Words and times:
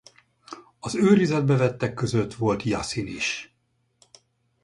Az 0.79 0.95
őrizetbe 0.95 1.55
vettek 1.57 1.93
között 1.93 2.33
volt 2.33 2.63
Jasin 2.63 3.07
is. 3.07 3.55